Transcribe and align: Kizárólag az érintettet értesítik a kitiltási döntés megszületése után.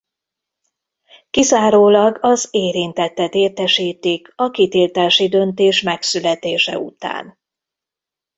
Kizárólag 1.29 2.17
az 2.21 2.47
érintettet 2.51 3.33
értesítik 3.33 4.31
a 4.35 4.49
kitiltási 4.49 5.27
döntés 5.29 5.81
megszületése 5.81 6.79
után. 6.79 7.37